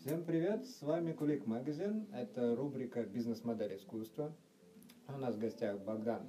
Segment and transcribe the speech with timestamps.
[0.00, 4.32] Всем привет, с вами Кулик Магазин, это рубрика «Бизнес-модель искусства».
[5.06, 6.22] У нас в гостях Богдан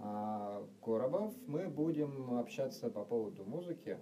[0.00, 1.34] а, Коробов.
[1.46, 3.98] Мы будем общаться по поводу музыки,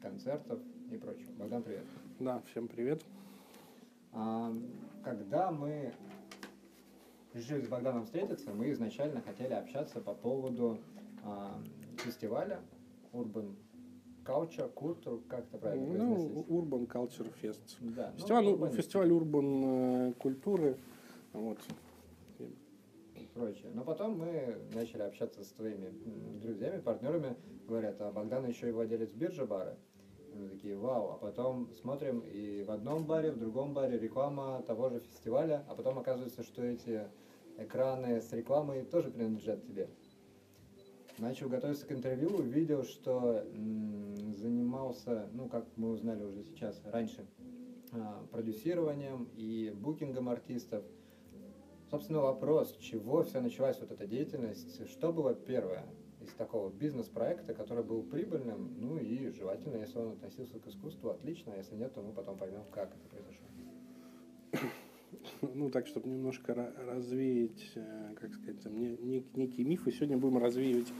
[0.00, 0.60] концертов
[0.92, 1.32] и прочего.
[1.32, 1.84] Богдан, привет.
[2.20, 3.04] Да, всем привет.
[4.12, 4.52] А,
[5.02, 5.92] когда мы
[7.34, 10.78] решили с Богданом встретиться, мы изначально хотели общаться по поводу
[11.24, 11.60] а,
[11.96, 12.60] фестиваля
[13.12, 13.56] Urban
[14.24, 16.44] Culture, Culture, как это правильно Ну?
[16.48, 17.76] Urban Culture Fest.
[17.80, 20.76] Да, Фестиваль, ну, фестиваль Urban э, культуры.
[21.32, 21.58] Вот.
[22.38, 23.70] и прочее.
[23.74, 25.92] Но потом мы начали общаться с твоими
[26.40, 29.76] друзьями, партнерами, говорят, а Богдан еще и владелец биржи бара.
[30.34, 34.62] И мы такие, вау, а потом смотрим и в одном баре, в другом баре реклама
[34.66, 37.06] того же фестиваля, а потом оказывается, что эти
[37.58, 39.88] экраны с рекламой тоже принадлежат тебе.
[41.22, 43.46] Начал готовиться к интервью, увидел, что
[44.34, 47.24] занимался, ну, как мы узнали уже сейчас, раньше,
[47.92, 50.82] а, продюсированием и букингом артистов.
[51.92, 55.84] Собственно, вопрос, чего все началась вот эта деятельность, что было первое
[56.20, 61.52] из такого бизнес-проекта, который был прибыльным, ну и желательно, если он относился к искусству, отлично,
[61.52, 63.46] а если нет, то мы потом поймем, как это произошло.
[65.54, 69.92] Ну, так, чтобы немножко ра- развеять, э, как сказать, там, не- нек- некие мифы.
[69.92, 70.92] Сегодня будем развеивать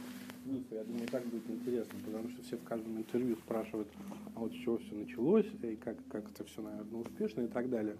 [0.45, 0.75] мифы.
[0.75, 3.87] Я думаю, так будет интересно, потому что все в каждом интервью спрашивают,
[4.35, 7.69] а вот с чего все началось, и как, как это все, наверное, успешно и так
[7.69, 7.95] далее.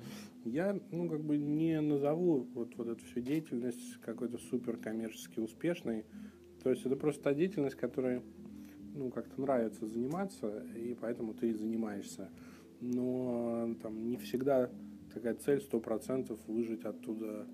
[0.46, 6.06] Я, ну, как бы не назову вот, вот эту всю деятельность какой-то супер коммерчески успешной.
[6.64, 8.22] То есть это просто та деятельность, которой,
[8.96, 12.30] ну, как-то нравится заниматься, и поэтому ты и занимаешься.
[12.80, 14.70] Но там не всегда
[15.14, 17.48] такая цель сто процентов выжить оттуда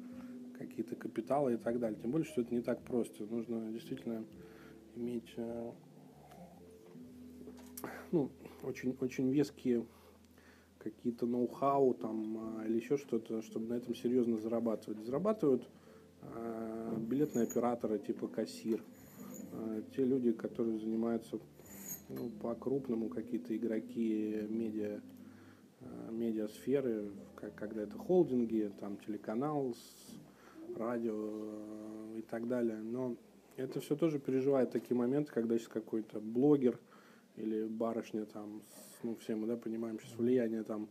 [0.57, 1.99] какие-то капиталы и так далее.
[2.01, 3.25] Тем более, что это не так просто.
[3.25, 4.25] Нужно действительно
[4.95, 5.71] иметь э,
[8.11, 8.29] ну,
[8.63, 9.85] очень, очень веские
[10.79, 15.05] какие-то ноу-хау там, а, или еще что-то, чтобы на этом серьезно зарабатывать.
[15.05, 15.67] Зарабатывают
[16.21, 18.81] а, билетные операторы типа кассир,
[19.51, 21.39] а, те люди, которые занимаются
[22.09, 24.99] ну, по-крупному, какие-то игроки медиа,
[25.81, 29.75] э, медиасферы, как, когда это холдинги, там телеканал,
[30.75, 32.77] радио э, и так далее.
[32.77, 33.15] Но
[33.57, 36.79] это все тоже переживает такие моменты, когда сейчас какой-то блогер
[37.35, 40.89] или барышня там, с- ну все мы да, понимаем сейчас влияние там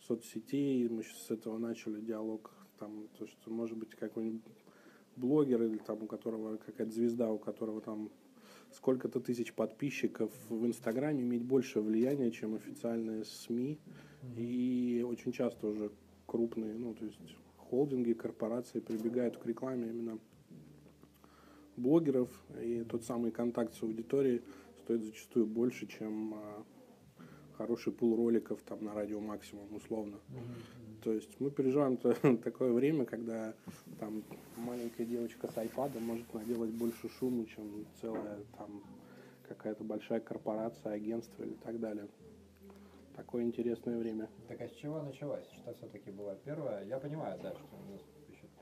[0.00, 4.42] соцсетей, мы сейчас с этого начали диалог, там, то, что может быть какой-нибудь
[5.16, 8.10] блогер или там у которого какая-то звезда, у которого там
[8.72, 13.78] сколько-то тысяч подписчиков в Инстаграме иметь больше влияния, чем официальные СМИ.
[14.36, 15.90] И очень часто уже
[16.26, 17.18] крупные, ну, то есть
[17.56, 20.18] холдинги, корпорации прибегают к рекламе именно
[21.78, 22.28] блогеров,
[22.60, 24.42] и тот самый контакт с аудиторией
[24.84, 26.64] стоит зачастую больше, чем а,
[27.56, 30.18] хороший пул роликов там на радио максимум условно.
[31.02, 33.54] То есть мы переживаем то- такое время, когда
[34.00, 34.22] там
[34.56, 38.82] маленькая девочка с айпадом может наделать больше шума, чем целая там
[39.48, 42.08] какая-то большая корпорация, агентство или так далее.
[43.16, 44.28] Такое интересное время.
[44.46, 45.46] Так а с чего началось?
[45.56, 46.84] Что все-таки было первое?
[46.84, 47.66] Я понимаю, да, что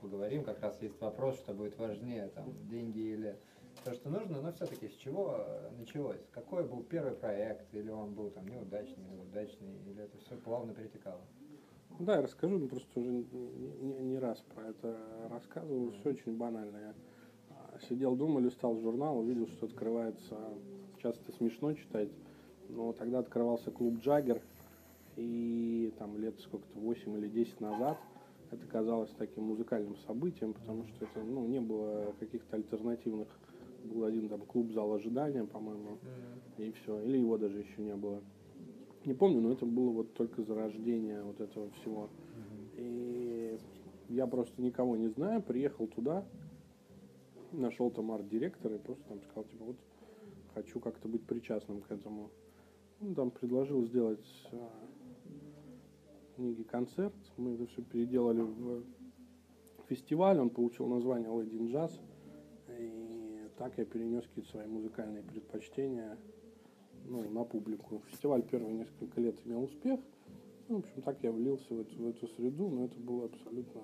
[0.01, 3.37] поговорим, как раз есть вопрос, что будет важнее, там, деньги или
[3.83, 6.19] то, что нужно, но все-таки с чего э, началось?
[6.31, 7.73] Какой был первый проект?
[7.73, 11.21] Или он был там неудачный, или удачный, или это все плавно перетекало?
[11.99, 14.97] Да, я расскажу, ну, просто уже не, не- не раз про это
[15.29, 15.91] рассказывал.
[15.91, 16.77] Все очень банально.
[16.77, 16.93] Я
[17.49, 20.37] а, сидел дома, листал журнал, увидел, что открывается,
[20.97, 22.09] сейчас это смешно читать,
[22.69, 24.41] но тогда открывался клуб Джаггер,
[25.15, 27.97] и там лет сколько-то, 8 или 10 назад
[28.51, 33.27] это казалось таким музыкальным событием, потому что это, ну, не было каких-то альтернативных.
[33.83, 35.97] Был один там клуб зал ожидания, по-моему,
[36.57, 36.99] и все.
[37.01, 38.21] Или его даже еще не было.
[39.05, 42.09] Не помню, но это было вот только зарождение вот этого всего.
[42.75, 43.57] И
[44.09, 46.25] я просто никого не знаю, приехал туда,
[47.51, 49.77] нашел там арт-директора и просто там сказал, типа, вот
[50.53, 52.29] хочу как-то быть причастным к этому.
[53.01, 54.69] Он там предложил сделать а,
[56.37, 57.15] книги концерт.
[57.35, 58.83] Мы это все переделали в
[59.89, 60.39] фестиваль.
[60.39, 61.91] Он получил название in Jazz.
[62.79, 66.15] И так я перенес какие-то свои музыкальные предпочтения
[67.05, 68.03] ну, на публику.
[68.11, 69.99] Фестиваль первые несколько лет имел успех.
[70.69, 73.81] Ну, в общем, так я влился в эту, в эту среду, но это было абсолютно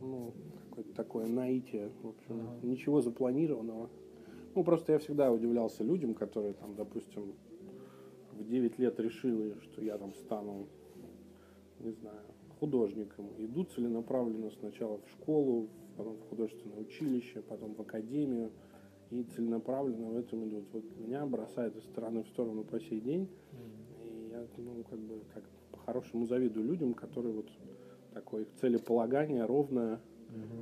[0.00, 0.32] ну,
[0.68, 1.90] какое-то такое наитие.
[2.02, 2.58] В общем, Ага.
[2.62, 3.90] ничего запланированного.
[4.54, 7.34] Ну, просто я всегда удивлялся людям, которые там, допустим,
[8.38, 10.66] в 9 лет решили, что я там стану,
[11.80, 12.20] не знаю,
[12.60, 13.26] художником.
[13.38, 18.50] Идут целенаправленно сначала в школу, потом в художественное училище, потом в академию.
[19.10, 20.64] И целенаправленно в этом идут.
[20.72, 23.28] Вот меня бросает из стороны в сторону по сей день.
[24.04, 25.42] И Я, ну, как бы, так
[25.72, 27.48] по-хорошему завидую людям, которые вот
[28.12, 30.00] такое их целеполагание ровное,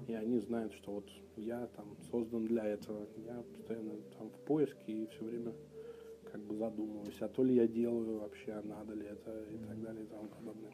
[0.07, 3.07] и они знают, что вот я там создан для этого.
[3.27, 5.53] Я постоянно там в поиске и все время
[6.37, 9.81] как бы задумываюсь, а то ли я делаю вообще, а надо ли это и так
[9.81, 10.71] далее и тому подобное.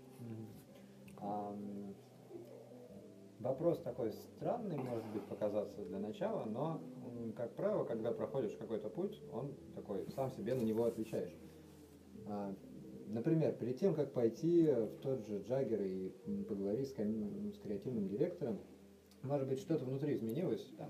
[1.19, 1.57] А,
[3.39, 6.81] вопрос такой странный, может быть, показаться для начала, но,
[7.37, 11.35] как правило, когда проходишь какой-то путь, он такой, сам себе на него отвечаешь.
[12.27, 12.53] А,
[13.09, 16.09] Например, перед тем, как пойти в тот же Джаггер и
[16.49, 18.59] поговорить с, ком- с креативным директором,
[19.23, 20.89] может быть, что-то внутри изменилось, там,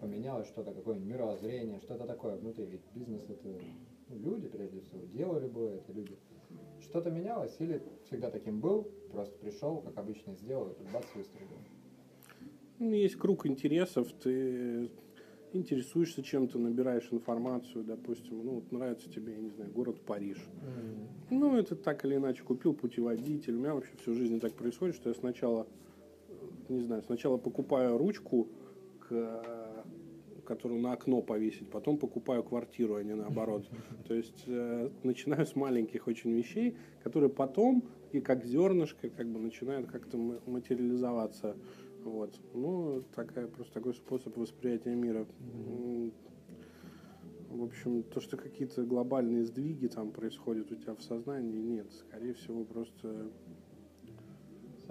[0.00, 2.66] поменялось что-то, какое-нибудь мировоззрение, что-то такое внутри.
[2.66, 3.48] Ведь бизнес это
[4.08, 6.16] ну, люди, прежде всего, дело любое, это люди.
[6.80, 11.48] Что-то менялось или всегда таким был, просто пришел, как обычно сделал, и тут бац, выстрелил.
[12.78, 14.90] Ну, есть круг интересов, ты
[15.52, 20.38] интересуешься чем-то, набираешь информацию, допустим, ну, вот нравится тебе, я не знаю, город Париж.
[21.30, 23.54] Ну, это так или иначе купил путеводитель.
[23.54, 25.66] У меня вообще всю жизнь так происходит, что я сначала,
[26.68, 28.48] не знаю, сначала покупаю ручку,
[29.00, 29.61] к,
[30.44, 33.68] которую на окно повесить, потом покупаю квартиру, а не наоборот.
[34.08, 39.40] То есть э, начинаю с маленьких очень вещей, которые потом и как зернышко как бы
[39.40, 41.56] начинают как-то ма- материализоваться.
[42.04, 42.40] Вот.
[42.52, 45.26] Ну, такая, просто такой способ восприятия мира.
[47.48, 51.92] В общем, то, что какие-то глобальные сдвиги там происходят у тебя в сознании, нет.
[51.92, 53.30] Скорее всего, просто,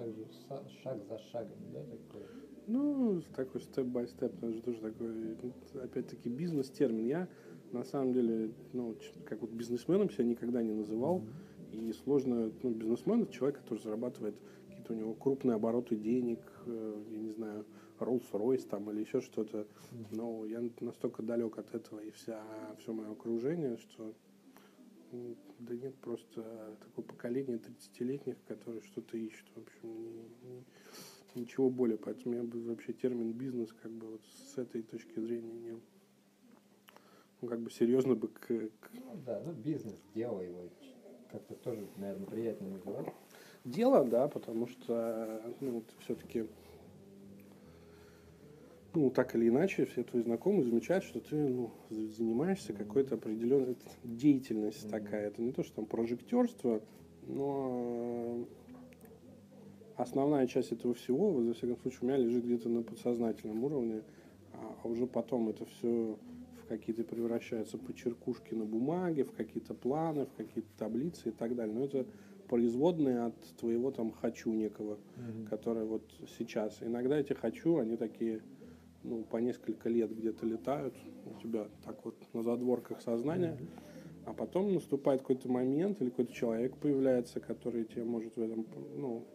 [0.06, 2.25] Же- са- шаг за шагом, да, такой?
[2.68, 5.38] ну, такой степ-бай-степ, это же тоже такой,
[5.83, 7.06] опять-таки, бизнес-термин.
[7.06, 7.27] Я,
[7.71, 8.95] на самом деле, ну,
[9.25, 11.24] как вот бизнесменом себя никогда не называл.
[11.71, 14.36] И сложно, ну, бизнесмен это человек, который зарабатывает
[14.68, 17.65] какие-то у него крупные обороты денег, э, я не знаю,
[18.00, 19.68] Rolls-Royce там или еще что-то.
[20.12, 22.44] Но я настолько далек от этого и вся,
[22.80, 24.13] все мое окружение, что
[25.11, 29.47] да нет, просто такое поколение 30-летних, которые что-то ищут.
[29.55, 30.63] В общем, ни-
[31.35, 31.97] ничего более.
[31.97, 35.79] Поэтому я бы вообще термин бизнес как бы вот с этой точки зрения не
[37.41, 40.69] ну, как бы серьезно бы к, к Ну да, ну бизнес, дело его
[41.31, 43.07] как-то тоже, наверное, приятнее называть.
[43.65, 46.45] дело, да, потому что, ну, вот все-таки,
[48.93, 53.77] ну, так или иначе, все твои знакомые замечают, что ты, ну, за- занимаешься какой-то определенной
[54.03, 55.03] деятельностью Мгм.
[55.03, 55.27] такая.
[55.27, 56.81] Это не то, что там прожектерство,
[57.23, 58.45] но
[59.95, 64.03] основная часть этого всего, во всяком случае, у меня лежит где-то на подсознательном уровне,
[64.53, 66.17] а, а уже потом это все
[66.63, 71.75] в какие-то превращаются почеркушки на бумаге, в какие-то планы, в какие-то таблицы и так далее.
[71.75, 72.05] Но это
[72.47, 74.97] производные от твоего там хочу некого,
[75.49, 76.03] которые вот
[76.38, 76.81] сейчас.
[76.81, 78.41] Иногда эти хочу, они такие,
[79.03, 80.94] ну, по несколько лет где-то летают
[81.25, 83.57] у тебя так вот на задворках сознания,
[84.25, 88.65] а потом наступает какой-то момент или какой-то человек появляется, который тебе может в этом,
[88.95, 89.25] ну,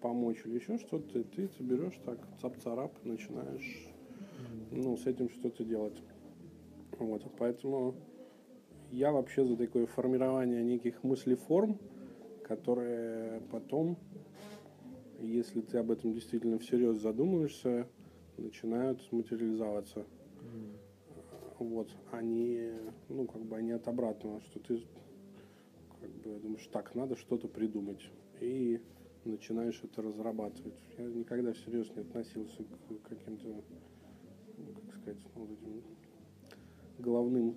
[0.00, 3.88] помочь или еще что-то, и ты это берешь так, цап-царап, начинаешь,
[4.70, 6.00] ну, с этим что-то делать.
[6.98, 7.94] Вот, поэтому
[8.90, 11.78] я вообще за такое формирование неких мыслеформ,
[12.42, 13.96] которые потом,
[15.20, 17.86] если ты об этом действительно всерьез задумываешься,
[18.42, 20.06] начинают материализоваться.
[21.58, 22.72] Вот, они,
[23.08, 24.82] ну, как бы они от обратного, что ты
[26.00, 28.10] как бы думаешь, так, надо что-то придумать.
[28.40, 28.80] И
[29.24, 30.78] начинаешь это разрабатывать.
[30.96, 33.48] Я никогда всерьез не относился к каким-то,
[34.56, 35.82] ну, как сказать, ну, вот этим
[36.98, 37.56] головным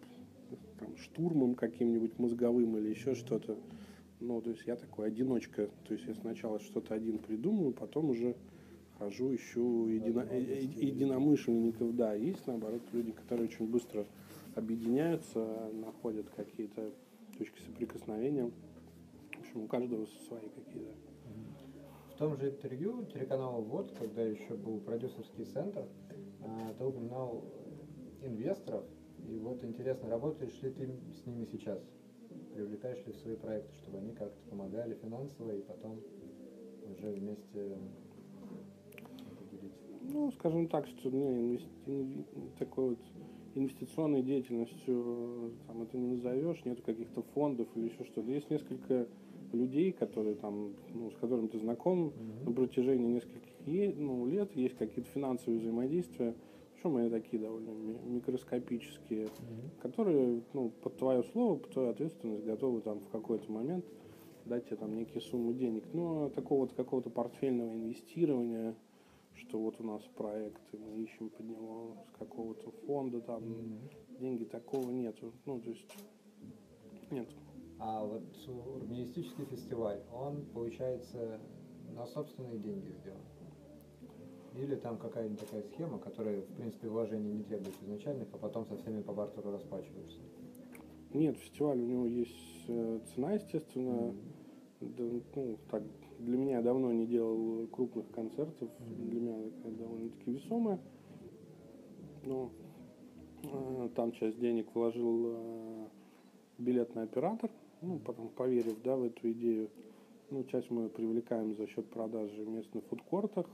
[0.79, 3.57] там, штурмом каким-нибудь мозговым или еще что-то.
[4.19, 5.69] Ну, то есть я такой одиночка.
[5.87, 8.35] То есть я сначала что-то один придумаю, потом уже
[9.01, 11.95] хожу, ищу едино- э- единомышленников.
[11.95, 14.05] Да, есть, наоборот, люди, которые очень быстро
[14.55, 16.91] объединяются, находят какие-то
[17.37, 18.51] точки соприкосновения.
[19.37, 20.93] В общем, у каждого свои какие-то.
[22.13, 25.87] В том же интервью телеканалу ВОД, когда еще был продюсерский центр,
[26.43, 27.43] а, ты упоминал
[28.21, 28.85] инвесторов.
[29.27, 31.79] И вот интересно, работаешь ли ты с ними сейчас?
[32.53, 35.99] Привлекаешь ли в свои проекты, чтобы они как-то помогали финансово и потом
[36.85, 37.77] уже вместе?
[40.03, 42.25] Ну, скажем так, что не, инвести- инв-
[42.57, 42.99] такой вот
[43.55, 48.29] инвестиционной деятельностью э, там, это не назовешь, нету каких-то фондов или еще что-то.
[48.31, 49.07] Есть несколько
[49.53, 52.13] людей, которые там, ну, с которыми ты знаком
[52.45, 56.35] на протяжении нескольких ну, лет, есть какие-то финансовые взаимодействия,
[56.73, 59.27] причем они такие довольно ми- микроскопические,
[59.81, 63.85] которые, ну, под твое слово, под твою ответственность готовы там в какой-то момент
[64.45, 65.83] дать тебе там некие суммы денег.
[65.93, 68.75] Но такого вот какого-то портфельного инвестирования,
[69.41, 73.43] что вот у нас проект, и мы ищем под него с какого-то фонда там
[74.19, 75.33] деньги, такого нету.
[75.45, 75.87] Ну, то есть
[77.09, 77.27] нет.
[77.79, 81.39] А вот урбанистический фестиваль, он, получается,
[81.95, 83.21] на собственные деньги сделан.
[84.55, 88.75] Или там какая-нибудь такая схема, которая, в принципе, вложений не требует изначальных, а потом со
[88.77, 90.19] всеми по бартеру расплачиваешься.
[91.13, 94.13] Нет, фестиваль у него есть э, цена, естественно.
[94.81, 95.03] Да,
[95.35, 95.83] ну, так,
[96.21, 98.69] для меня я давно не делал крупных концертов.
[98.79, 100.79] Для меня такая довольно-таки весомая.
[102.23, 102.51] Но
[103.43, 105.87] э, там часть денег вложил э,
[106.59, 107.49] билетный оператор,
[107.81, 109.69] ну, потом поверив да, в эту идею.
[110.29, 113.47] Ну, часть мы привлекаем за счет продажи в местных фудкортах,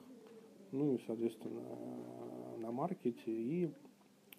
[0.71, 3.31] ну и, соответственно, э, на маркете.
[3.31, 3.71] И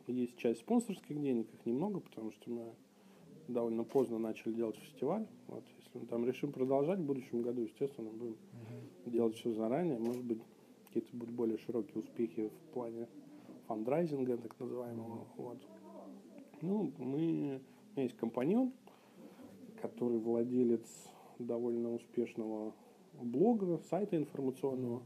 [0.07, 2.75] есть часть спонсорских денег, их немного, потому что мы
[3.49, 5.27] довольно поздно начали делать фестиваль.
[5.47, 5.65] Вот,
[6.09, 8.37] там решим продолжать в будущем году, естественно, будем
[9.07, 9.99] делать все заранее.
[9.99, 10.41] Может быть,
[10.87, 13.09] какие-то будут более широкие успехи в плане
[13.67, 15.27] фандрайзинга, так называемого.
[15.37, 15.59] Вот.
[16.61, 17.61] Ну, мы, у меня
[17.97, 18.73] есть компаньон,
[19.81, 20.87] который владелец
[21.39, 22.75] довольно успешного
[23.21, 25.03] блога, сайта информационного.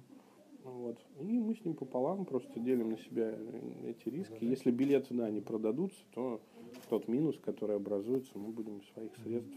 [0.64, 0.98] Вот.
[1.20, 3.36] И мы с ним пополам просто делим на себя
[3.84, 4.44] эти риски.
[4.44, 6.40] Если билеты, да, не продадутся, то
[6.88, 9.54] тот минус, который образуется, мы будем из своих средств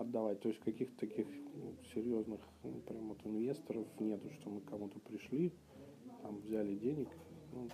[0.00, 0.40] отдавать.
[0.40, 5.52] То есть каких-то таких ну, серьезных ну, прям вот инвесторов нету, что мы кому-то пришли,
[6.22, 7.08] там взяли денег.
[7.52, 7.68] Ну,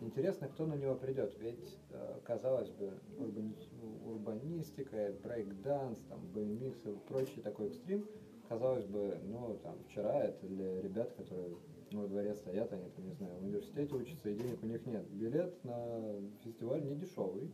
[0.00, 6.96] Интересно, кто на него придет, ведь, э, казалось бы, урбани- урбанистика, брейк-данс, там, BMX и
[7.08, 8.06] прочий такой экстрим,
[8.48, 11.56] казалось бы, ну, там, вчера это для ребят, которые
[11.90, 14.86] ну, во дворе стоят, они там, не знаю, в университете учатся, и денег у них
[14.86, 15.08] нет.
[15.10, 17.52] Билет на фестиваль не дешевый,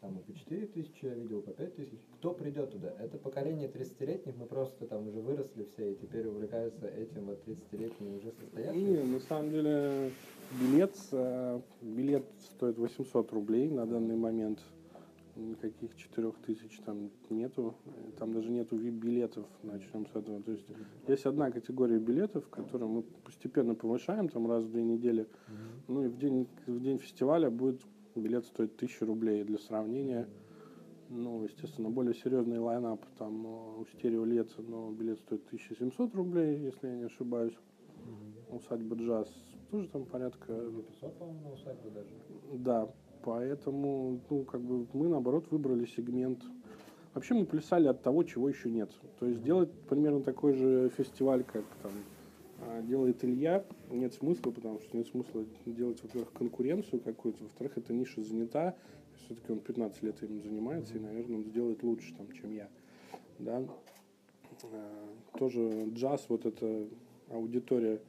[0.00, 1.98] там и по 4 тысячи я видел, по 5 тысяч.
[2.18, 2.94] Кто придет туда?
[2.98, 8.16] Это поколение 30-летних, мы просто там уже выросли все, и теперь увлекаются этим, вот 30-летние
[8.16, 8.90] уже состоявшиеся.
[8.90, 10.12] Не, на самом деле
[10.60, 14.60] билет, э, билет стоит 800 рублей на данный момент.
[15.36, 17.76] Никаких 4000 там нету.
[18.18, 20.42] Там даже нету VIP-билетов, начнем с этого.
[20.42, 20.66] То есть
[21.06, 25.28] есть одна категория билетов, которую мы постепенно повышаем, там раз в две недели.
[25.86, 27.80] Ну и в день, в день фестиваля будет
[28.18, 29.44] билет стоить 1000 рублей.
[29.44, 30.28] Для сравнения,
[31.08, 36.58] ну, естественно, более серьезный лайнап, там э, у стерео лет, но билет стоит 1700 рублей,
[36.58, 37.56] если я не ошибаюсь.
[38.50, 39.28] Усадьба джаз
[39.70, 42.08] тоже там порядка, 500, по-моему, на усадьбу даже.
[42.52, 42.88] да,
[43.22, 46.42] поэтому, ну, как бы мы, наоборот, выбрали сегмент.
[47.14, 48.90] Вообще мы плясали от того, чего еще нет.
[49.18, 51.92] То есть делать примерно такой же фестиваль, как там
[52.82, 58.22] делает Илья, нет смысла, потому что нет смысла делать, во-первых, конкуренцию какую-то, во-вторых, эта ниша
[58.22, 58.74] занята,
[59.24, 62.68] все-таки он 15 лет этим занимается, и, наверное, он сделает лучше, там, чем я.
[63.38, 63.64] Да?
[64.64, 66.88] А, Тоже джаз, вот эта
[67.30, 68.00] аудитория,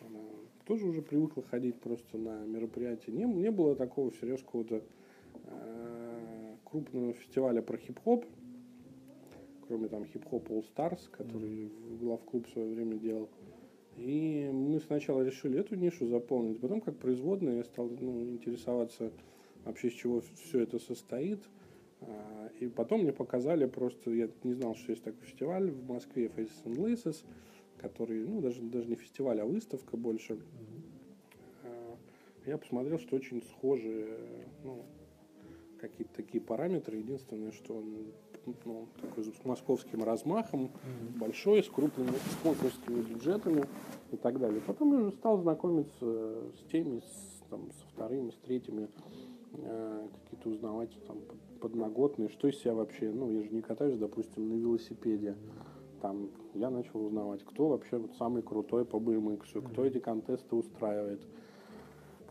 [0.00, 0.20] она
[0.66, 3.12] тоже уже привыкла ходить просто на мероприятия.
[3.12, 4.82] Не, не было такого всерьез какого-то
[5.44, 8.24] э, крупного фестиваля про хип-хоп,
[9.66, 13.28] кроме там хип-хоп All Stars, который в главклуб в свое время делал.
[13.96, 19.10] И мы сначала решили эту нишу заполнить, потом как производная я стал ну, интересоваться
[19.64, 21.40] вообще, из чего все это состоит.
[22.02, 26.26] А, И потом мне показали просто, я не знал, что есть такой фестиваль в Москве,
[26.26, 27.24] Faces and Laces,
[27.78, 30.38] который, ну, даже, даже не фестиваль, а выставка больше.
[31.62, 31.96] А,
[32.44, 34.18] Я посмотрел, что очень схожие,
[34.62, 34.84] ну,
[35.80, 36.98] какие-то такие параметры.
[36.98, 38.12] Единственное, что он
[38.64, 40.70] ну, такой с московским размахом,
[41.18, 43.64] большой, с крупными спонсорскими бюджетами
[44.12, 44.60] и так далее.
[44.66, 48.88] Потом я уже стал знакомиться с теми, с, там, со вторыми, с третьими,
[49.54, 53.98] э, какие-то узнавать там под- подноготные, что из себя вообще, ну, я же не катаюсь,
[53.98, 55.36] допустим, на велосипеде.
[56.02, 61.26] Там я начал узнавать, кто вообще вот самый крутой по BMX, кто эти контесты устраивает,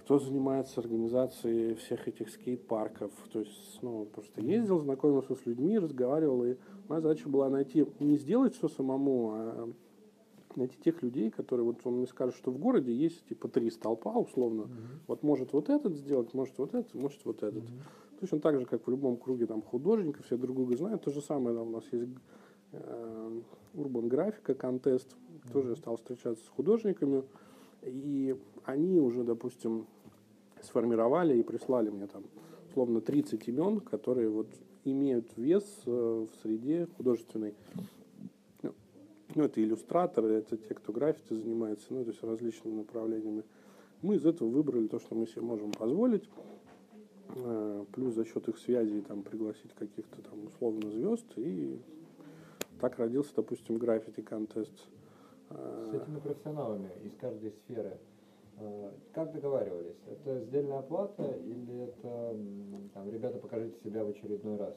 [0.06, 3.12] кто занимается организацией всех этих скейт-парков.
[3.34, 6.58] То есть, ну, просто ездил, знакомился с людьми, разговаривал, и
[6.88, 9.74] моя задача была найти, не сделать все самому, а
[10.56, 14.12] найти тех людей, которые, вот он мне скажет, что в городе есть типа три столпа,
[14.12, 14.70] условно.
[15.08, 17.64] Вот может вот этот сделать, может вот этот, может вот этот.
[18.20, 21.02] Точно так же, как в любом круге там художников, все друг друга знают.
[21.02, 22.12] То же самое там, у нас есть
[22.74, 23.42] э,
[23.74, 25.16] Urban графика контест.
[25.52, 27.24] Тоже я стал встречаться с художниками.
[27.82, 29.88] И они уже, допустим,
[30.66, 32.24] сформировали и прислали мне там
[32.70, 34.48] условно 30 имен, которые вот
[34.84, 37.54] имеют вес э, в среде художественной.
[38.62, 38.74] Ну,
[39.34, 43.44] Ну, это иллюстраторы, это те, кто граффити занимается, ну, то есть различными направлениями.
[44.02, 46.30] Мы из этого выбрали то, что мы себе можем позволить.
[47.30, 51.26] Э, Плюс за счет их связей там пригласить каких-то там условно звезд.
[51.38, 51.80] И
[52.80, 54.74] так родился, допустим, граффити контест.
[55.50, 57.98] С этими профессионалами из каждой сферы,
[59.14, 59.98] как договаривались?
[60.10, 62.38] Это сдельная оплата или это,
[62.94, 64.76] там, ребята, покажите себя в очередной раз?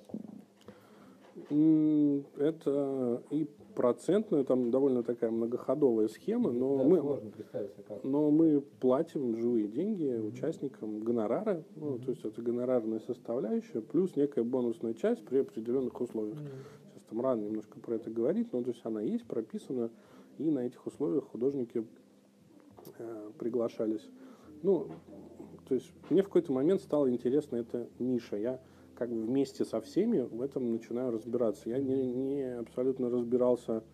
[2.37, 7.01] Это и процентная, там довольно такая многоходовая схема, но, да, мы,
[8.03, 14.43] но мы платим живые деньги участникам гонорары, ну, то есть это гонорарная составляющая, плюс некая
[14.43, 16.39] бонусная часть при определенных условиях.
[16.41, 19.91] Сейчас там рано немножко про это говорить, но то есть она есть, прописана,
[20.39, 21.85] и на этих условиях художники
[22.99, 24.09] э, приглашались.
[24.63, 24.89] Ну,
[25.69, 28.37] то есть мне в какой-то момент стало интересна эта ниша.
[28.37, 28.61] Я
[28.95, 31.69] как бы вместе со всеми в этом начинаю разбираться.
[31.69, 33.85] Я не, не абсолютно разбирался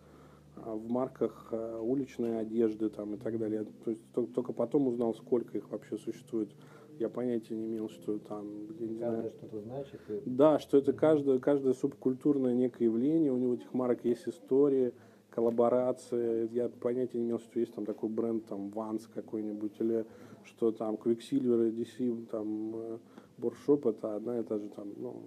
[0.57, 3.67] а, в марках а, уличной одежды там и так далее.
[3.85, 6.51] То есть только потом узнал, сколько их вообще существует.
[6.99, 8.47] Я понятия не имел, что там,
[8.79, 9.31] я не знаю.
[9.31, 10.01] что-то значит.
[10.09, 10.31] И...
[10.31, 14.93] Да, что это каждое, каждое субкультурное некое явление, у него этих марок есть история,
[15.35, 16.49] коллаборация.
[16.53, 20.07] Я понятия не имел, что есть там такой бренд, там, Vans какой-нибудь, или
[20.45, 22.99] что там Quicksilver, DC, там, э,
[23.39, 25.23] Боршоп это одна и та же там, ну,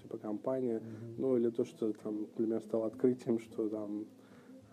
[0.00, 1.14] типа компания, mm-hmm.
[1.18, 4.06] ну или то, что там для меня стало открытием, что там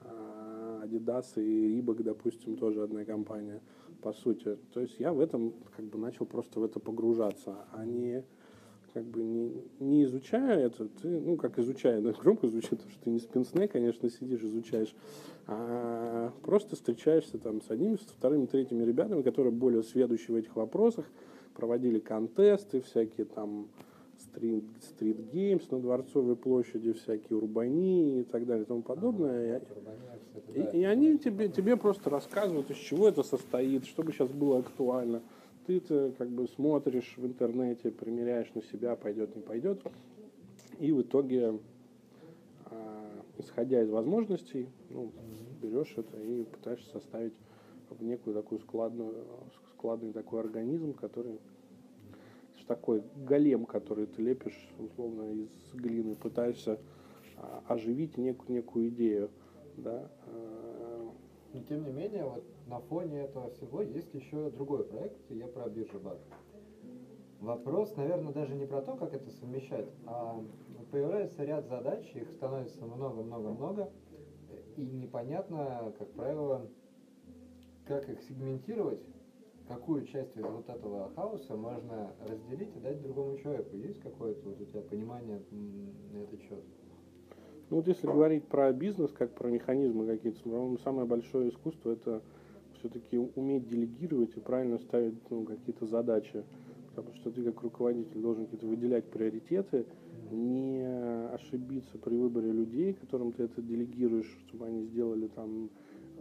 [0.04, 3.62] а, Adidas и Reebok, допустим, тоже одна компания,
[4.01, 4.58] по сути.
[4.74, 8.24] То есть я в этом как бы начал просто в это погружаться, а не
[8.93, 13.03] как бы не, не изучая это, ты, ну, как изучая, да, громко звучит, потому что
[13.03, 14.93] ты не с пенсне, конечно, сидишь, изучаешь,
[15.48, 20.55] а просто встречаешься там с одними, с вторыми, третьими ребятами, которые более сведущие в этих
[20.55, 21.05] вопросах,
[21.55, 23.67] проводили контесты, всякие там
[24.21, 29.62] стрит, стрит геймс на Дворцовой площади, всякие урбани и так далее и тому подобное.
[30.53, 34.60] и, и, и они тебе, тебе просто рассказывают, из чего это состоит, чтобы сейчас было
[34.60, 35.21] актуально.
[35.65, 39.82] Ты это как бы смотришь в интернете, примеряешь на себя, пойдет, не пойдет.
[40.80, 41.60] И в итоге,
[42.65, 45.12] а, исходя из возможностей, ну,
[45.62, 47.34] берешь это и пытаешься составить
[47.89, 49.13] в некую такую складную,
[49.75, 51.39] складный такой организм, который
[52.72, 56.80] такой голем, который ты лепишь условно из глины, пытаешься
[57.36, 59.30] а, оживить некую, некую идею.
[59.75, 60.10] Да?
[61.54, 65.68] Но тем не менее, вот на фоне этого всего есть еще другой проект, я про
[65.70, 66.18] биржу бар.
[67.40, 70.42] Вопрос, наверное, даже не про то, как это совмещать, а
[70.92, 73.92] появляется ряд задач, их становится много-много-много,
[74.78, 76.70] и непонятно, как правило,
[77.86, 79.02] как их сегментировать,
[79.68, 83.76] какую часть из вот этого хаоса можно разделить и дать другому человеку?
[83.76, 85.42] Есть какое-то вот у тебя понимание
[86.14, 86.64] на этот счет?
[87.71, 92.21] Ну вот если говорить про бизнес, как про механизмы какие-то, по-моему, самое большое искусство это
[92.77, 96.43] все-таки уметь делегировать и правильно ставить ну, какие-то задачи.
[96.93, 99.86] Потому что ты как руководитель должен какие-то выделять приоритеты,
[100.31, 100.86] не
[101.34, 105.69] ошибиться при выборе людей, которым ты это делегируешь, чтобы они сделали там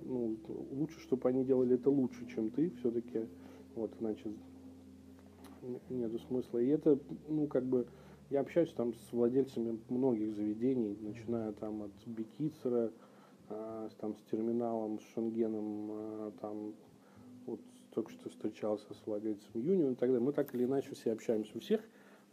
[0.04, 0.36] ну,
[0.70, 3.26] лучше, чтобы они делали это лучше, чем ты, все-таки,
[3.74, 4.32] вот, значит,
[5.88, 6.58] нету смысла.
[6.58, 6.96] И это,
[7.28, 7.88] ну, как бы,
[8.30, 12.92] я общаюсь там с владельцами многих заведений, начиная там от Бикицера,
[13.48, 16.74] а, там с терминалом, с Шенгеном, а, там,
[17.46, 17.60] вот
[17.92, 20.24] только что встречался с владельцем Юнион и так далее.
[20.24, 21.50] Мы так или иначе все общаемся.
[21.56, 21.80] У всех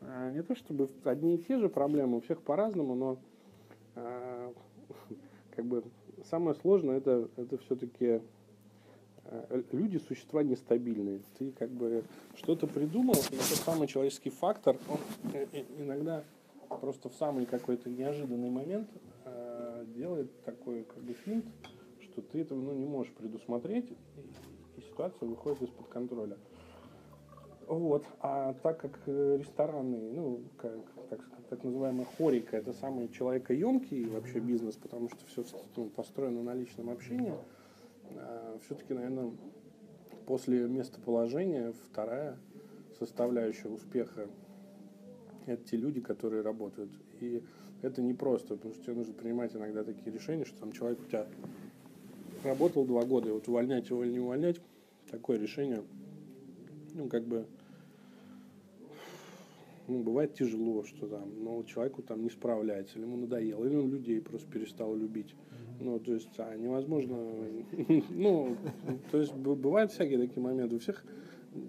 [0.02, 3.20] а, не то чтобы одни и те же проблемы, у всех по-разному, но
[5.56, 5.84] как бы
[6.26, 8.22] самое сложное это, это все-таки э,
[9.72, 11.22] люди существа нестабильные.
[11.38, 12.04] Ты как бы
[12.36, 15.00] что-то придумал, и тот самый человеческий фактор, он
[15.34, 16.24] э, э, иногда
[16.82, 18.90] просто в самый какой-то неожиданный момент
[19.26, 21.46] э, делает такой как бы финт,
[22.02, 26.38] что ты этого ну, не можешь предусмотреть, и, ситуация выходит из-под контроля.
[27.68, 28.06] Вот.
[28.22, 30.74] А так как ресторанный, ну, как,
[31.10, 35.44] так, так называемая хорика, это самый человекоемкий вообще бизнес, потому что все
[35.76, 37.34] ну, построено на личном общении,
[38.64, 39.32] все-таки, наверное,
[40.26, 42.38] после местоположения вторая
[43.00, 44.28] составляющая успеха
[45.46, 46.92] это те люди, которые работают.
[47.22, 47.42] И
[47.82, 51.06] это не просто, потому что тебе нужно принимать иногда такие решения, что там человек у
[51.06, 51.26] тебя
[52.44, 54.60] работал два года, и вот увольнять его или не увольнять,
[55.10, 55.84] такое решение,
[56.94, 57.46] ну, как бы
[59.88, 63.90] ну, бывает тяжело, что там, но человеку там не справляется, или ему надоело, или он
[63.90, 65.34] людей просто перестал любить.
[65.80, 67.18] Ну, то есть, а невозможно,
[68.10, 68.56] ну,
[69.12, 70.76] то есть, бывают всякие такие моменты.
[70.76, 71.04] У всех,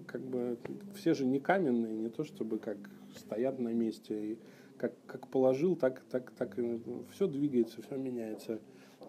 [0.07, 0.57] как бы,
[0.95, 2.77] все же не каменные, не то чтобы как
[3.15, 4.31] стоят на месте.
[4.31, 4.39] И
[4.77, 6.79] как, как положил, так, так, так и
[7.11, 8.59] все двигается, все меняется.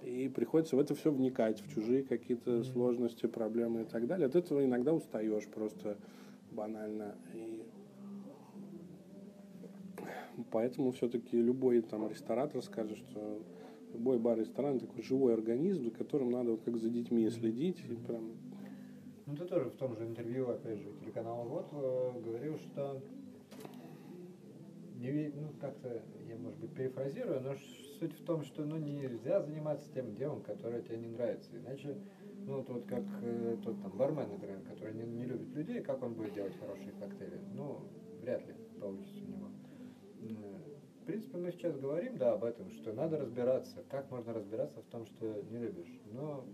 [0.03, 4.27] И приходится в это все вникать, в чужие какие-то сложности, проблемы и так далее.
[4.27, 5.97] От этого иногда устаешь просто
[6.51, 7.15] банально.
[7.35, 7.63] И
[10.51, 13.43] Поэтому все-таки любой там ресторатор скажет, что
[13.93, 17.79] любой бар-ресторан такой живой организм, за которым надо вот как за детьми следить.
[17.89, 18.33] И прям...
[19.27, 23.01] Ну ты тоже в том же интервью, опять же, телеканала ВОД э, говорил, что
[25.01, 27.55] не, ну, как-то, я, может быть, перефразирую, но
[27.99, 31.51] суть в том, что, ну, нельзя заниматься тем делом, которое тебе не нравится.
[31.57, 31.97] Иначе,
[32.47, 36.03] ну, вот, вот как э, тот там бармен, например, который не, не любит людей, как
[36.03, 37.41] он будет делать хорошие коктейли?
[37.55, 37.81] Ну,
[38.21, 39.47] вряд ли получится у него.
[41.03, 43.83] В принципе, мы сейчас говорим, да, об этом, что надо разбираться.
[43.89, 46.01] Как можно разбираться в том, что не любишь?
[46.13, 46.45] Но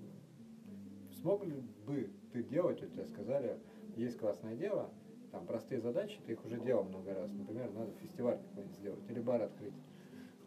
[1.20, 3.58] смог ли бы ты делать, вот тебе сказали,
[3.96, 4.90] есть классное дело,
[5.32, 7.30] там простые задачи, ты их уже делал много раз.
[7.32, 9.74] Например, надо фестиваль какой-нибудь сделать или бар открыть.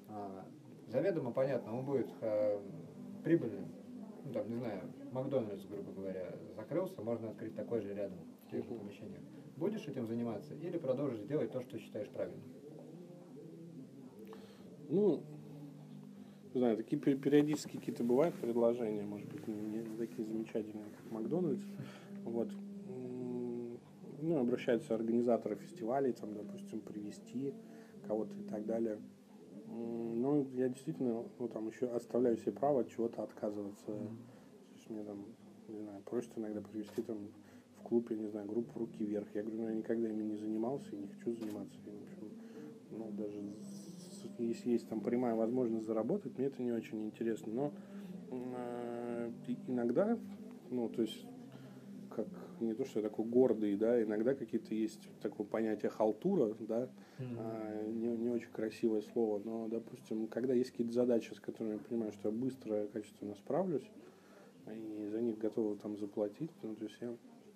[0.08, 0.46] А,
[0.88, 2.60] заведомо понятно, он будет а,
[3.24, 3.68] прибыльным.
[4.26, 4.82] Ну, там, не знаю,
[5.12, 9.22] Макдональдс, грубо говоря, закрылся, можно открыть такой же рядом, в тех же помещениях.
[9.58, 12.44] Будешь этим заниматься или продолжишь делать то, что считаешь правильным?
[14.89, 15.21] Ну,
[16.54, 21.12] не знаю, такие пе- периодически какие-то бывают предложения, может быть, не, не такие замечательные, как
[21.12, 21.62] Макдональдс.
[22.25, 22.49] Вот.
[24.21, 27.54] Ну, обращаются организаторы фестивалей, там, допустим, привести
[28.08, 28.97] кого-то и так далее.
[29.67, 33.86] Ну, я действительно, ну, там еще оставляю себе право от чего-то отказываться.
[33.86, 35.23] То есть мне там,
[35.67, 37.28] не знаю, просят иногда привести там
[37.78, 39.28] в клуб, я не знаю, группу «Руки вверх».
[39.36, 41.78] Я говорю, ну, я никогда ими не занимался и не хочу заниматься.
[41.86, 42.30] И, в общем,
[42.91, 43.39] ну, даже
[44.38, 47.54] если есть там прямая возможность заработать, мне это не очень интересно.
[47.54, 47.74] Но
[48.32, 49.32] э,
[49.68, 50.18] иногда,
[50.70, 51.26] ну, то есть,
[52.16, 52.28] как
[52.60, 57.86] не то, что я такой гордый, да, иногда какие-то есть такое понятие халтура, да, а,
[57.88, 62.12] не, не очень красивое слово, но, допустим, когда есть какие-то задачи, с которыми я понимаю,
[62.12, 63.90] что я быстро качественно справлюсь,
[64.68, 67.16] и за них готовы там заплатить, ну, то есть я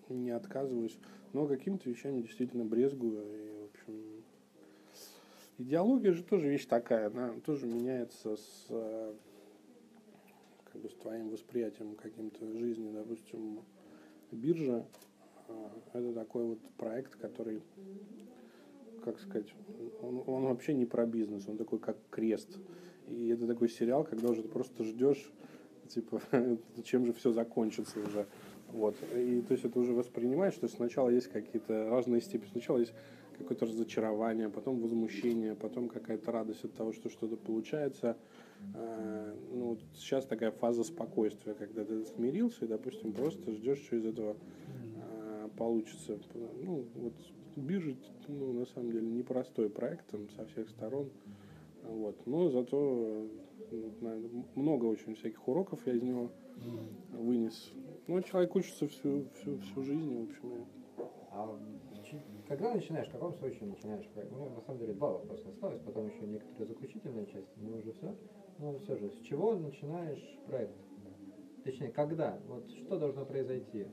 [0.10, 0.97] не отказываюсь,
[1.34, 3.23] но какими-то вещами действительно брезгую,
[5.57, 9.13] идеология же тоже вещь такая, она тоже меняется с, э,
[10.71, 13.61] как бы, с твоим восприятием каким-то жизни, допустим,
[14.31, 14.85] биржа,
[15.47, 17.61] э, это такой вот проект, который
[19.03, 19.53] как сказать,
[20.01, 22.57] он, он вообще не про бизнес, он такой как крест.
[23.09, 25.29] И это такой сериал, когда уже ты просто ждешь,
[25.89, 26.21] типа,
[26.83, 28.25] чем же все закончится уже.
[28.69, 28.95] Вот.
[29.13, 32.49] И то есть это уже воспринимаешь, что сначала есть какие-то разные степени.
[32.49, 32.93] Сначала есть
[33.37, 38.17] какое-то разочарование, потом возмущение, потом какая-то радость от того, что что-то получается.
[38.75, 44.05] А, Ну, сейчас такая фаза спокойствия, когда ты смирился и, допустим, просто ждешь, что из
[44.05, 44.35] этого
[45.01, 46.17] а, получится.
[46.61, 47.13] Ну, вот
[47.55, 47.95] биржа,
[48.27, 51.09] ну, на самом деле, непростой проект там со всех сторон.
[51.83, 52.15] Вот.
[52.25, 53.27] Но зато
[53.71, 53.89] э,
[54.55, 56.31] много очень всяких уроков я из него
[57.11, 57.71] вынес.
[58.07, 60.65] Ну, человек учится всю, всю, всю жизнь, в общем.
[61.31, 61.59] А
[62.47, 64.06] когда начинаешь, в каком случае начинаешь?
[64.15, 67.91] У меня на самом деле два вопроса осталось, потом еще некоторые заключительные части, но уже
[67.93, 68.15] все.
[68.60, 70.75] Но все же, с чего начинаешь проект?
[71.63, 72.39] Точнее, когда?
[72.47, 73.88] Вот что должно произойти?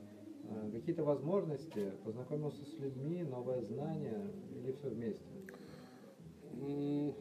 [0.49, 5.25] А, Какие-то возможности, познакомился с людьми, новое знание или все вместе?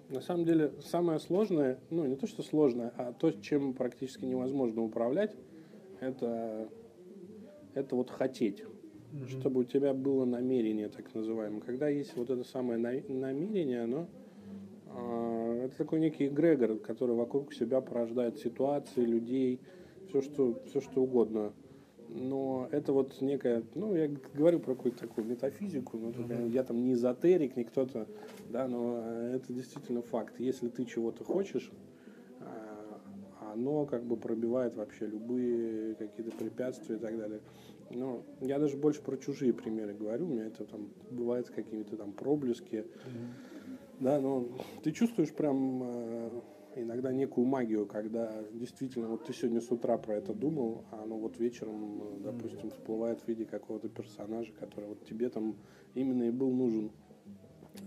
[0.09, 4.83] На самом деле, самое сложное, ну, не то, что сложное, а то, чем практически невозможно
[4.83, 5.35] управлять,
[6.01, 6.69] это,
[7.75, 8.65] это вот хотеть.
[9.29, 11.61] Чтобы у тебя было намерение, так называемое.
[11.61, 14.09] Когда есть вот это самое на- намерение, оно
[14.87, 19.61] а, это такой некий эгрегор, который вокруг себя порождает ситуации, людей,
[20.09, 21.53] все что, все что угодно.
[22.09, 26.65] Но это вот некая, ну, я говорю про какую-то такую метафизику, но тут я, я
[26.65, 28.09] там не эзотерик, не кто-то,
[28.49, 30.35] да, но э, это действительно факт.
[30.41, 31.71] Если ты чего-то хочешь,
[32.41, 33.01] а,
[33.53, 37.41] оно как бы пробивает вообще любые какие-то препятствия и так далее.
[37.91, 41.97] Но я даже больше про чужие примеры говорю, у меня это там бывает с какими-то
[41.97, 42.87] там проблески,
[43.99, 44.49] да, но
[44.83, 46.31] ты чувствуешь прям э,
[46.77, 51.19] иногда некую магию, когда действительно вот ты сегодня с утра про это думал, а оно
[51.19, 55.57] вот вечером, э, допустим, всплывает в виде какого-то персонажа, который вот тебе там
[55.95, 56.93] именно и был нужен.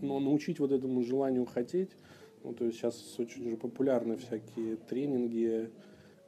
[0.01, 1.91] Но научить вот этому желанию хотеть,
[2.43, 5.71] ну, то есть сейчас очень же популярны всякие тренинги,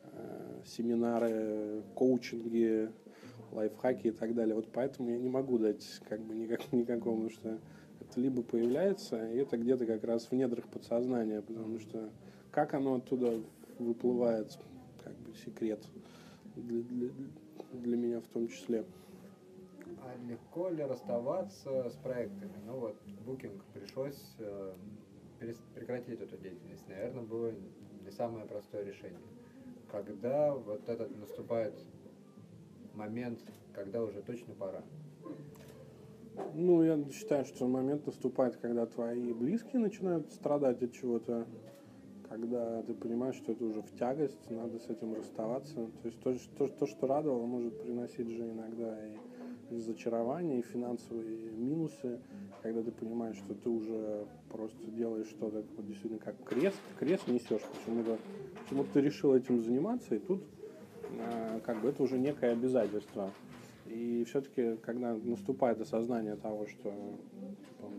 [0.03, 2.89] э, семинары, коучинги,
[3.55, 4.55] лайфхаки и так далее.
[4.55, 7.59] Вот поэтому я не могу дать как бы никак, никакого, потому что
[8.01, 12.09] это либо появляется, и это где-то как раз в недрах подсознания, потому что
[12.51, 13.41] как оно оттуда
[13.79, 14.57] выплывает,
[15.03, 15.83] как бы секрет
[16.55, 17.09] для, для,
[17.73, 18.85] для меня в том числе.
[20.01, 22.53] А легко ли расставаться с проектами?
[22.65, 24.73] Ну вот, Booking пришлось э,
[25.73, 26.87] прекратить эту деятельность.
[26.87, 27.51] Наверное, было
[28.03, 29.19] не самое простое решение.
[29.91, 31.73] Когда вот этот наступает
[32.95, 33.39] момент,
[33.73, 34.81] когда уже точно пора?
[36.53, 41.45] Ну, я считаю, что момент наступает, когда твои близкие начинают страдать от чего-то,
[42.29, 45.75] когда ты понимаешь, что это уже в тягость, надо с этим расставаться.
[46.01, 49.15] То есть то, что, то, что радовало, может приносить же иногда и
[49.71, 52.19] разочарования и финансовые минусы,
[52.61, 57.61] когда ты понимаешь, что ты уже просто делаешь что-то вот действительно как крест, крест несешь,
[57.61, 58.17] почему-то
[58.63, 60.43] почему ты решил этим заниматься, и тут
[61.65, 63.31] как бы это уже некое обязательство.
[63.85, 66.91] И все-таки, когда наступает осознание того, что
[67.67, 67.91] типа,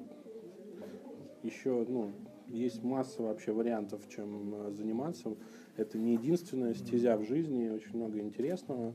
[1.42, 2.10] еще ну,
[2.48, 5.36] есть масса вообще вариантов, чем э, заниматься,
[5.76, 8.94] это не единственная стезя в жизни, очень много интересного,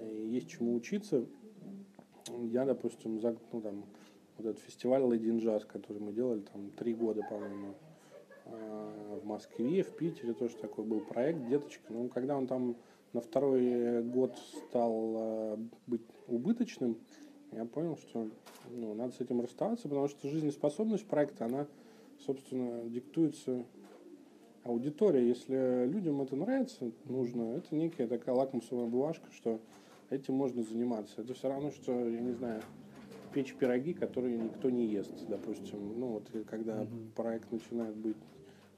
[0.00, 1.26] и есть чему учиться.
[2.42, 3.84] Я, допустим, за, ну, там,
[4.36, 7.74] вот этот фестиваль Lady Jazz, который мы делали там три года, по-моему,
[8.46, 11.92] э, в Москве, в Питере тоже такой был проект «Деточка».
[11.92, 12.76] Ну, когда он там
[13.16, 14.36] на второй год
[14.68, 16.98] стал э, быть убыточным,
[17.52, 18.28] я понял, что
[18.70, 21.66] ну, надо с этим расставаться, потому что жизнеспособность проекта, она,
[22.26, 23.64] собственно, диктуется
[24.64, 25.28] аудиторией.
[25.28, 29.60] Если людям это нравится, нужно, это некая такая лакмусовая бумажка, что
[30.10, 31.22] этим можно заниматься.
[31.22, 32.60] Это все равно, что, я не знаю,
[33.32, 35.98] печь пироги, которые никто не ест, допустим.
[35.98, 37.12] Ну вот, когда mm-hmm.
[37.16, 38.18] проект начинает быть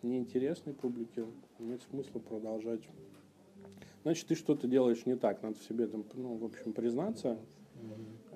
[0.03, 1.27] неинтересной публике,
[1.59, 2.83] нет смысла продолжать
[4.09, 7.39] значит, ты что-то делаешь не так, надо в себе там, ну, в общем, признаться.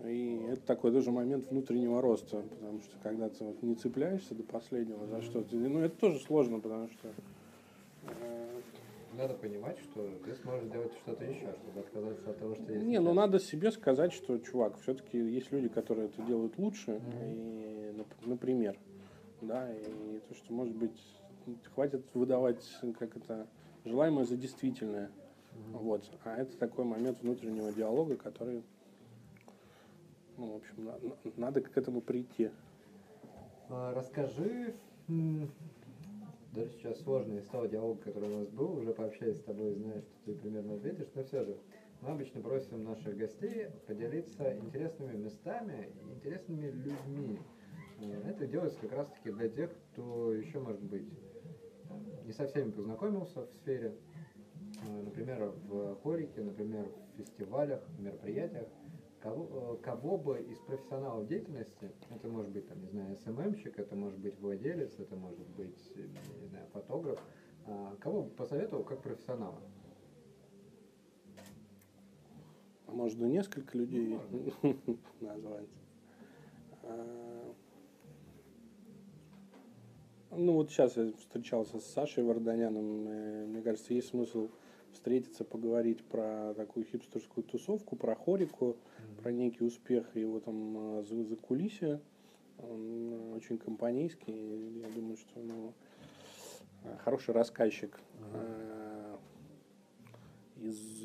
[0.04, 4.42] И это такой тоже момент внутреннего роста, потому что когда ты вот не цепляешься до
[4.42, 7.08] последнего за что-то, ну, это тоже сложно, потому что...
[8.04, 8.61] Э,
[9.16, 12.85] надо понимать, что ты сможешь делать что-то еще, чтобы отказаться от того, что есть.
[12.85, 17.94] Не, ну надо себе сказать, что, чувак, все-таки есть люди, которые это делают лучше, mm-hmm.
[17.94, 18.76] и, например,
[19.40, 21.00] да, и то, что, может быть,
[21.74, 22.62] хватит выдавать,
[22.98, 23.46] как это,
[23.87, 25.11] желаемое за действительное.
[25.55, 25.79] Mm-hmm.
[25.79, 26.11] Вот.
[26.25, 28.62] А это такой момент внутреннего диалога, который,
[30.37, 30.99] ну, в общем, на,
[31.37, 32.51] надо к этому прийти.
[33.69, 34.75] А, расскажи,
[36.53, 40.03] даже сейчас сложно из того диалога, который у нас был, уже пообщаясь с тобой, знаю,
[40.03, 41.57] что ты примерно ответишь, но все же,
[42.03, 47.38] мы обычно просим наших гостей поделиться интересными местами интересными людьми.
[48.01, 51.07] Э, это делается как раз-таки для тех, кто еще, может быть,
[52.25, 53.95] не со всеми познакомился в сфере,
[54.83, 58.68] например, в хорике, например, в фестивалях, мероприятиях,
[59.21, 63.95] кого, э, кого бы из профессионалов деятельности, это может быть, там, не знаю, СММщик, это
[63.95, 67.23] может быть владелец, это может быть, не знаю, фотограф,
[67.66, 69.61] а, кого бы посоветовал как профессионала?
[72.87, 74.18] А можно несколько людей
[75.21, 75.68] назвать.
[76.83, 77.55] А,
[80.33, 83.07] ну вот сейчас я встречался с Сашей Варданяном.
[83.07, 84.49] Э, мне кажется, есть смысл
[84.92, 89.22] встретиться, поговорить про такую хипстерскую тусовку, про хорику, mm-hmm.
[89.22, 92.00] про некий успех его там э, за, за кулисье.
[92.59, 94.81] Он э, очень компанейский.
[94.81, 95.72] Я думаю, что ну,
[96.98, 97.98] хороший рассказчик
[98.35, 99.18] mm-hmm.
[100.61, 101.02] из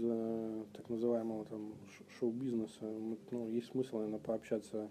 [0.74, 1.74] так называемого там
[2.20, 2.86] шоу-бизнеса.
[3.32, 4.90] Ну, есть смысл, наверное, пообщаться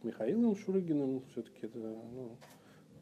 [0.00, 1.22] с Михаилом Шурыгиным.
[1.30, 2.36] Все-таки это ну,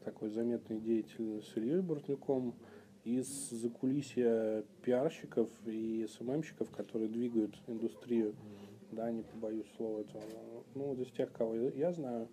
[0.03, 2.55] такой заметный деятель с Ильей Бортнюком
[3.03, 8.35] из закулисья пиарщиков и СММщиков, которые двигают индустрию,
[8.91, 10.23] да, не побоюсь слова этого.
[10.75, 12.27] Ну, вот из тех, кого я знаю,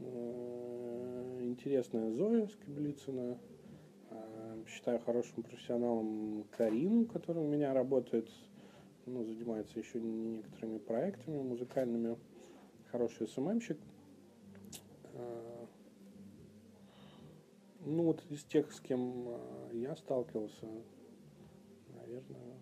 [0.00, 3.38] э, интересная Зоя Скобелицына,
[4.10, 8.28] э, считаю хорошим профессионалом Карину, которая у меня работает,
[9.06, 12.16] ну, занимается еще некоторыми проектами музыкальными,
[12.90, 13.78] хороший СММщик.
[17.90, 20.66] Ну вот из тех, с кем а, я сталкивался,
[21.96, 22.58] наверное,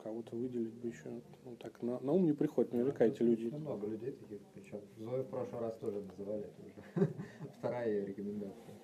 [0.00, 1.10] кого-то выделить бы еще.
[1.44, 3.48] Ну, так на, на ум не приходит, наверняка эти люди.
[3.48, 7.12] Много людей таких, причем Зою в прошлый раз тоже называли, это уже
[7.58, 8.74] вторая рекомендация.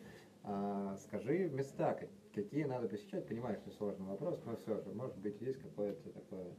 [0.43, 1.97] А, скажи места,
[2.35, 6.57] какие надо посещать, понимаю, что сложный вопрос, но все же, может быть, есть какое-то такое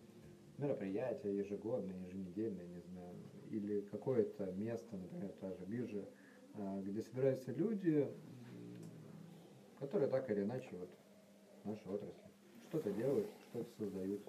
[0.58, 3.17] мероприятие ежегодное, еженедельное, не знаю,
[3.50, 6.06] или какое-то место, например, та же биржа,
[6.84, 8.08] где собираются люди,
[9.80, 10.89] которые так или иначе вот
[11.63, 12.28] в нашей отрасли
[12.70, 14.22] что-то делают, что-то создают.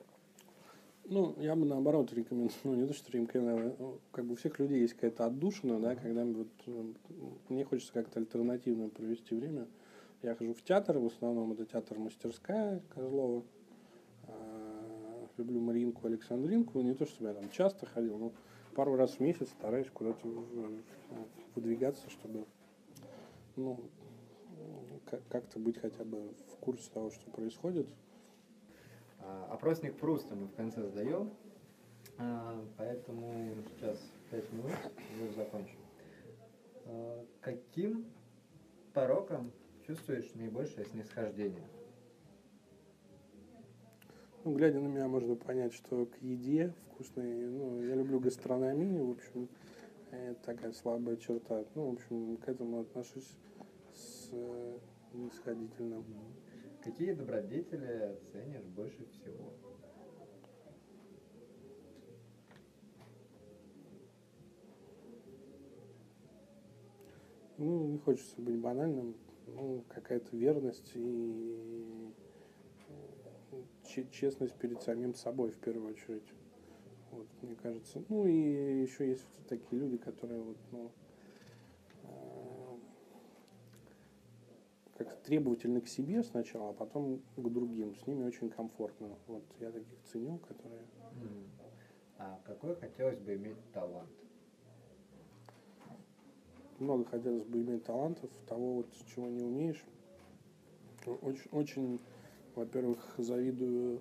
[1.04, 4.58] Ну, я бы наоборот рекомендую, ну, не то, что рекомендую, ну, как бы у всех
[4.58, 6.94] людей есть какая-то отдушина, да, когда вот, ну,
[7.48, 9.66] мне хочется как-то альтернативно провести время.
[10.22, 13.44] Я хожу в театр, в основном это театр «Мастерская» Козлова.
[14.26, 18.32] А, люблю Маринку Александринку, не то, чтобы я там часто ходил, но
[18.78, 20.20] пару раз в месяц стараюсь куда-то
[21.56, 22.46] выдвигаться, чтобы
[23.56, 23.80] ну,
[25.28, 27.88] как-то быть хотя бы в курсе того, что происходит.
[29.18, 31.32] А, опросник Пруста мы в конце сдаем,
[32.18, 33.98] а, поэтому сейчас
[34.30, 35.78] 5 минут и закончим.
[36.84, 38.06] А, каким
[38.94, 39.50] пороком
[39.88, 41.66] чувствуешь наибольшее снисхождение?
[44.48, 49.10] Ну, глядя на меня, можно понять, что к еде вкусной, ну, я люблю гастрономию, в
[49.10, 49.46] общем,
[50.10, 51.66] это такая слабая черта.
[51.74, 53.30] Ну, в общем, к этому отношусь
[53.92, 54.78] с э,
[55.12, 56.02] нисходительным.
[56.82, 59.52] Какие добродетели ценишь больше всего?
[67.58, 69.14] Ну, не хочется быть банальным.
[69.46, 72.14] Ну, какая-то верность и
[74.10, 76.32] честность перед самим собой в первую очередь.
[77.10, 78.02] Вот, мне кажется.
[78.08, 80.90] Ну и еще есть такие люди, которые вот, ну,
[82.04, 82.76] э,
[84.98, 87.94] как требовательны к себе сначала, а потом к другим.
[87.94, 89.16] С ними очень комфортно.
[89.26, 90.82] Вот я таких ценю, которые.
[92.18, 94.10] А какой хотелось бы иметь талант?
[96.80, 99.82] много хотелось бы иметь талантов, того, вот, чего не умеешь.
[101.06, 102.00] Очень, очень
[102.58, 104.00] во-первых, завидую,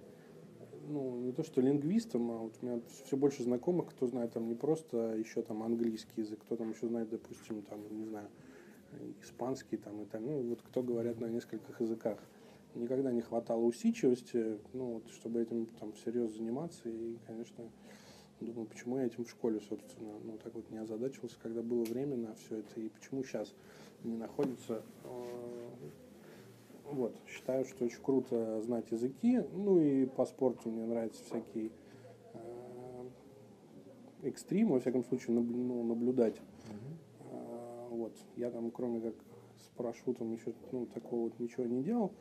[0.88, 4.48] ну, не то что лингвистам, а вот у меня все больше знакомых, кто знает там
[4.48, 8.28] не просто еще там английский язык, кто там еще знает, допустим, там, не знаю,
[9.22, 12.20] испанский там и так, ну, вот кто говорят на нескольких языках.
[12.76, 17.66] Никогда не хватало усидчивости, ну, вот, чтобы этим там всерьез заниматься, и, конечно,
[18.40, 22.16] Думаю, почему я этим в школе, собственно, ну, так вот не озадачился, когда было время
[22.16, 23.52] на все это, и почему сейчас
[24.04, 24.84] не находится.
[26.88, 31.72] Э, вот, считаю, что очень круто знать языки, ну и по спорту мне нравятся всякие
[32.34, 33.10] э,
[34.24, 36.36] экстримы, во всяком случае, ну, наблюдать.
[36.36, 37.90] Mm-hmm.
[37.90, 39.16] Вот, я там, кроме как
[39.60, 42.12] с парашютом, еще ну, такого вот ничего не делал,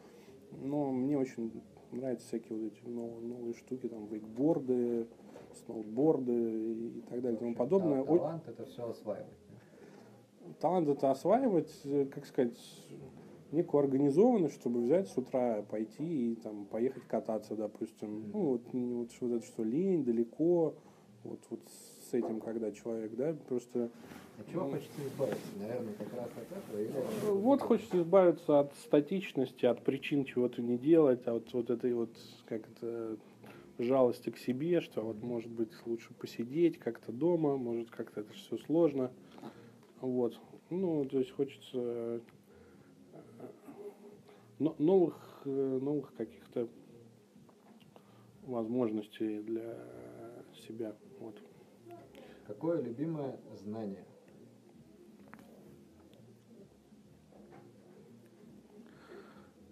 [0.62, 1.52] но мне очень
[1.92, 5.06] нравятся всякие вот эти новые, новые штуки, там, вейкборды,
[5.64, 8.04] сноуборды и так далее и тому подобное.
[8.04, 9.38] Талант это все осваивать.
[10.60, 12.56] Талант это осваивать, э, как сказать,
[13.52, 18.08] некую организованность, чтобы взять с утра, пойти и там поехать кататься, допустим.
[18.08, 18.30] Mm-hmm.
[18.32, 20.74] Ну, вот, вот, вот это что лень, далеко,
[21.24, 21.60] вот, вот
[22.10, 23.90] с этим, когда человек, да, просто...
[24.38, 25.46] А чего ну, хочется избавиться?
[25.58, 26.80] Наверное, как раз от этого?
[26.80, 27.30] Или...
[27.30, 32.10] Вот хочется избавиться от статичности, от причин чего-то не делать, вот, вот этой вот,
[32.46, 33.16] как это,
[33.78, 38.56] жалости к себе, что вот может быть лучше посидеть как-то дома, может как-то это все
[38.58, 39.10] сложно.
[40.00, 40.38] Вот.
[40.70, 42.20] Ну, то есть хочется
[44.58, 46.68] э, новых, э, новых каких-то
[48.42, 49.78] возможностей для
[50.66, 50.94] себя.
[51.20, 51.40] Вот.
[52.46, 54.04] Какое любимое знание?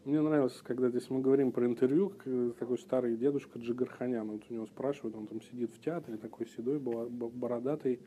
[0.04, 2.12] Мне нравилось, когда здесь мы говорим про интервью,
[2.58, 6.78] такой старый дедушка Джигарханян, вот у него спрашивают, он там сидит в театре, такой седой,
[6.78, 8.02] бородатый,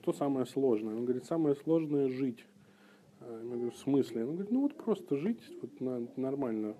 [0.00, 0.94] что самое сложное?
[0.94, 2.46] Он говорит, самое сложное жить.
[3.28, 4.24] А, я говорю, в смысле?
[4.24, 6.76] Он говорит, ну вот просто жить вот на, нормально,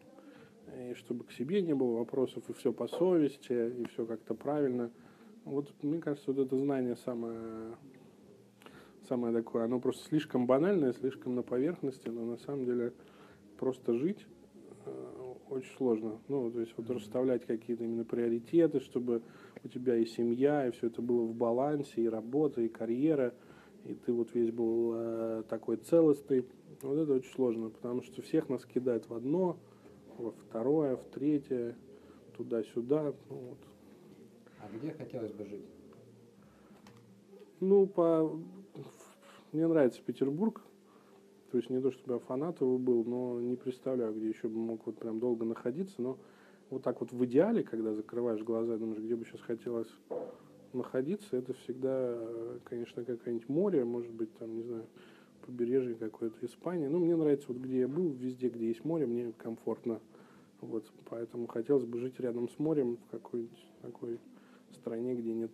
[0.78, 4.90] и чтобы к себе не было вопросов, и все по совести, и все как-то правильно.
[5.44, 7.76] Вот мне кажется, вот это знание самое,
[9.08, 12.92] самое такое, оно просто слишком банальное, слишком на поверхности, но на самом деле
[13.58, 14.26] просто жить
[14.84, 16.18] э, очень сложно.
[16.28, 19.22] Ну, то есть вот расставлять какие-то именно приоритеты, чтобы
[19.64, 23.34] у тебя и семья, и все это было в балансе, и работа, и карьера,
[23.86, 26.44] и ты вот весь был э, такой целостный.
[26.82, 29.56] Вот это очень сложно, потому что всех нас кидает в одно,
[30.18, 31.76] во второе, в третье,
[32.36, 33.14] туда-сюда.
[33.30, 33.58] Ну, вот.
[34.60, 35.64] А где хотелось бы жить?
[37.60, 38.38] Ну, по...
[39.52, 40.62] мне нравится Петербург,
[41.50, 44.58] то есть не то, чтобы я фанат его был, но не представляю, где еще бы
[44.58, 46.02] мог вот прям долго находиться.
[46.02, 46.18] Но
[46.70, 49.88] вот так вот в идеале, когда закрываешь глаза думаешь, где бы сейчас хотелось
[50.76, 52.18] находиться, это всегда,
[52.64, 54.86] конечно, какое-нибудь море, может быть, там, не знаю,
[55.44, 56.86] побережье какое-то Испании.
[56.86, 60.00] Ну, мне нравится, вот где я был, везде, где есть море, мне комфортно.
[60.60, 64.18] Вот, поэтому хотелось бы жить рядом с морем в какой-нибудь такой
[64.72, 65.50] стране, где нет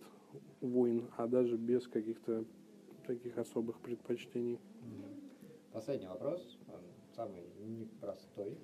[0.61, 2.45] войн, а даже без каких-то
[3.05, 4.59] таких особых предпочтений.
[5.71, 6.79] Последний вопрос, он
[7.15, 8.57] самый непростой.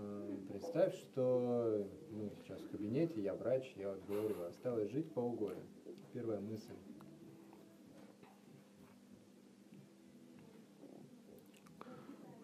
[0.00, 5.60] Э, представь, что мы сейчас в кабинете, я врач, я вот говорю, осталось жить полгода.
[6.12, 6.74] Первая мысль.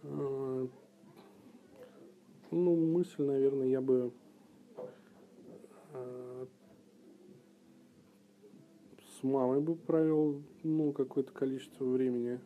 [0.02, 0.66] Э,
[2.50, 4.12] ну, мысль, наверное, я бы
[5.92, 6.46] э,
[8.98, 12.40] с мамой бы провел ну, какое-то количество времени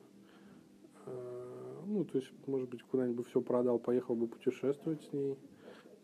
[1.89, 5.39] ну, то есть, может быть, куда-нибудь все продал, поехал бы путешествовать с ней.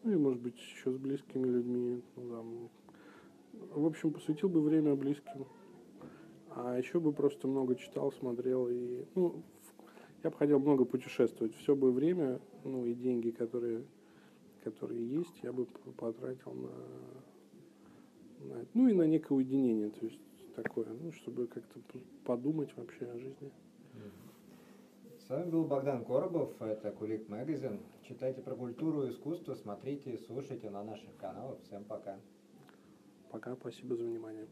[0.03, 2.03] Ну и, может быть, еще с близкими людьми.
[2.17, 2.71] Ну, там.
[3.75, 5.47] В общем, посвятил бы время близким.
[6.51, 8.69] А еще бы просто много читал, смотрел.
[8.69, 9.43] И, ну,
[10.23, 11.55] я бы хотел много путешествовать.
[11.57, 13.85] Все бы время, ну и деньги, которые,
[14.63, 15.67] которые есть, я бы
[15.99, 16.71] потратил на,
[18.47, 20.19] на ну и на некое уединение, то есть
[20.57, 21.79] такое, ну, чтобы как-то
[22.25, 23.53] подумать вообще о жизни.
[25.27, 27.81] С вами был Богдан Коробов, это Кулик Магазин.
[28.03, 31.59] Читайте про культуру и искусство, смотрите, слушайте на наших каналах.
[31.63, 32.19] Всем пока.
[33.31, 34.47] Пока, спасибо за внимание.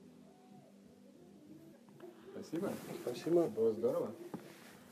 [2.33, 2.73] Спасибо.
[3.03, 3.49] Спасибо.
[3.49, 4.13] Было здорово.